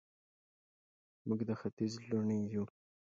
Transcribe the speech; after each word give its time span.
موږ 1.27 1.39
د 1.47 1.49
ختیځ 1.59 1.93
لوڼې 2.09 2.39
یو 2.53 2.63